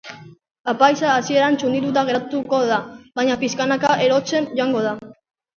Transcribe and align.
Apaiza 0.71 1.11
hasieran 1.15 1.57
txundituta 1.63 2.05
geratuko 2.07 2.63
da, 2.71 2.79
baina 3.21 3.39
pixkanaka 3.45 3.93
erotzen 4.07 4.49
joango 4.63 4.83
da. 4.91 4.97